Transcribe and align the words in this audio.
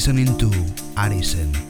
listening 0.00 0.38
to 0.38 0.48
Arisen. 0.96 1.69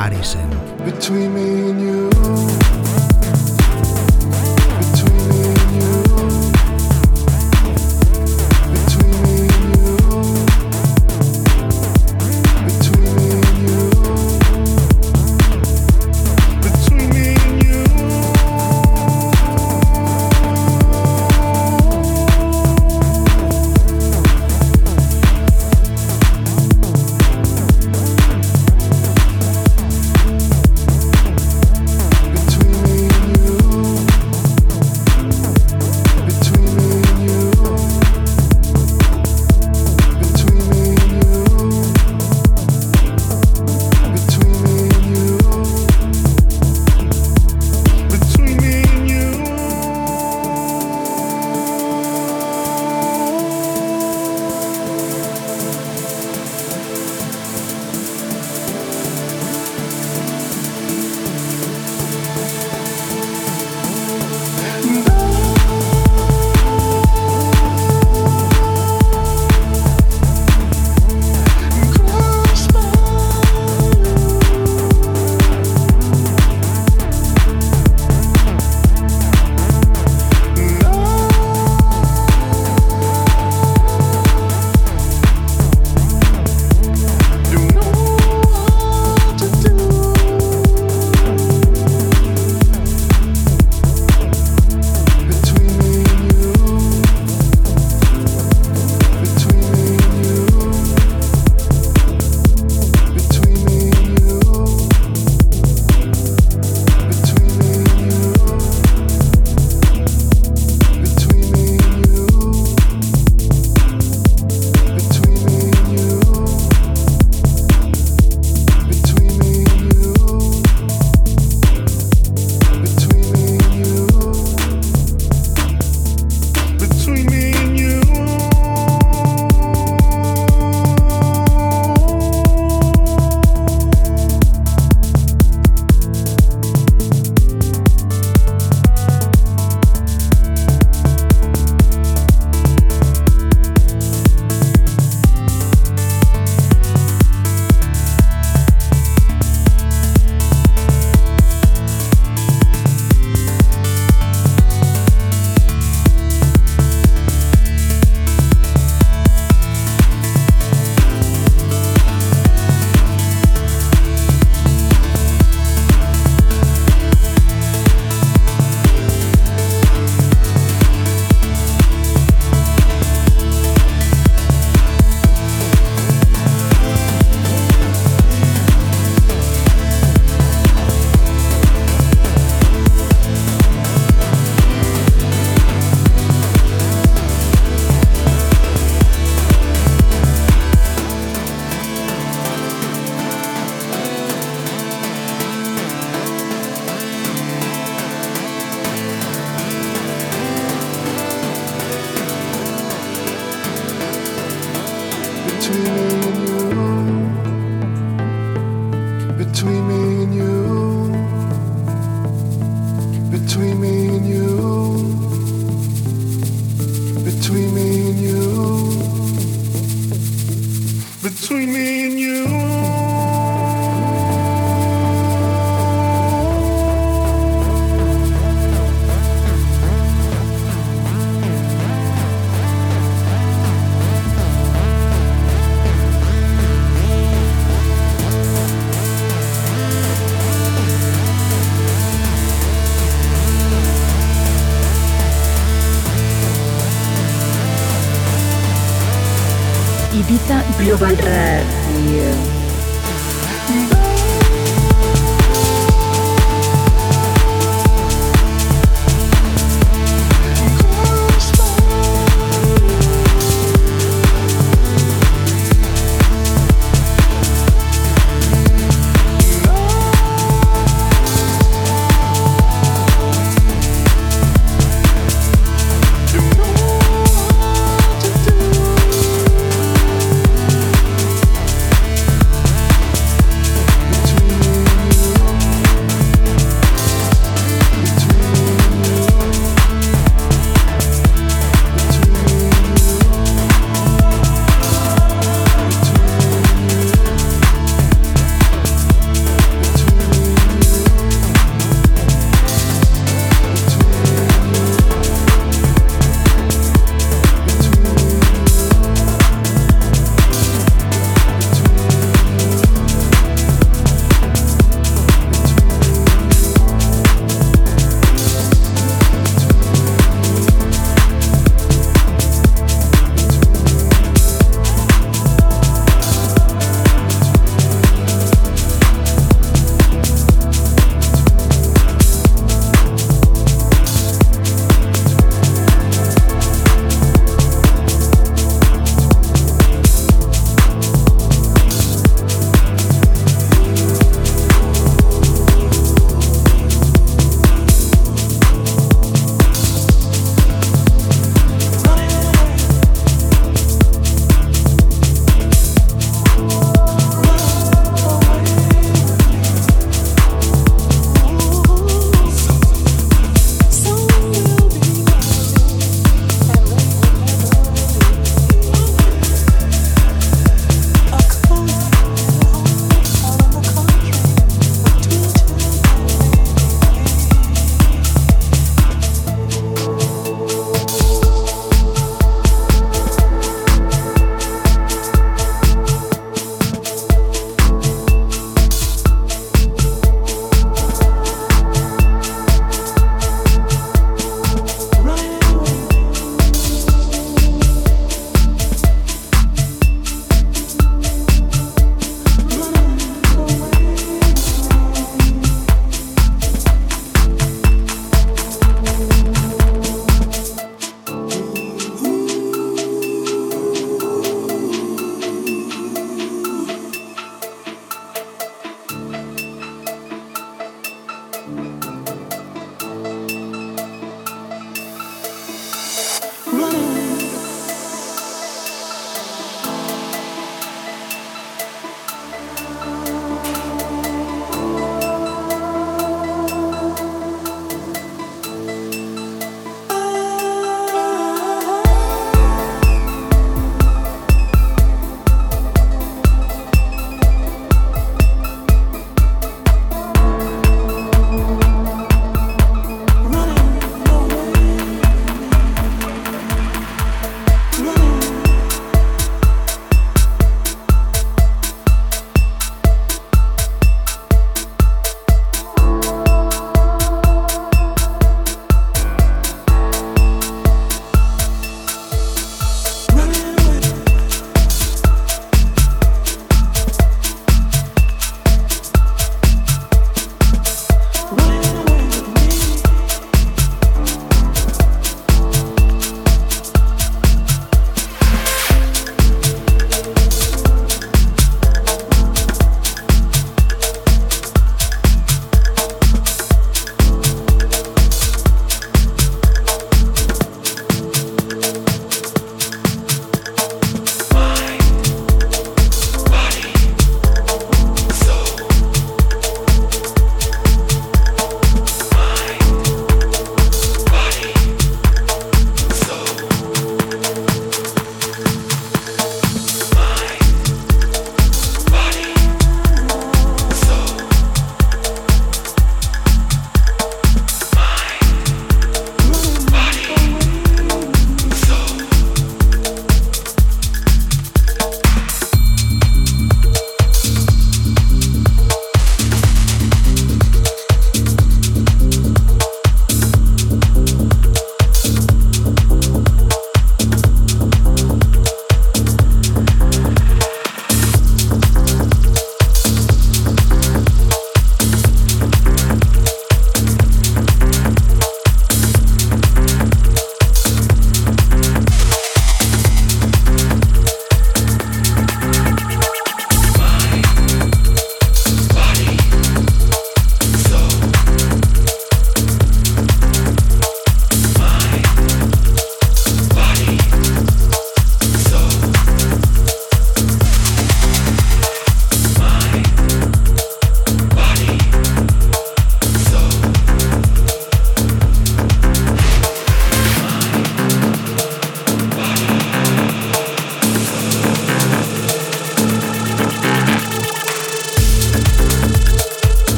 Arisen. 0.00 0.48
Between 0.82 1.34
me 1.34 1.68
and 1.68 1.80
you. 1.82 2.29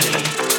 Italy. 0.00 0.49